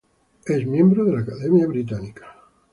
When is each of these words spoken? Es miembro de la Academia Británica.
Es 0.47 0.65
miembro 0.65 1.03
de 1.05 1.13
la 1.13 1.19
Academia 1.19 1.67
Británica. 1.67 2.25